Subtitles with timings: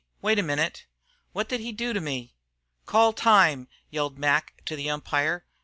[0.19, 0.87] Wait a minute.
[1.31, 2.33] What did he do to me?"
[2.87, 5.45] "Call time," yelled Mac to the umpire.